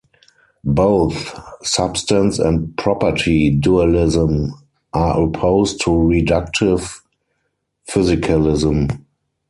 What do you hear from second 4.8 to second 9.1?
are opposed to reductive physicalism.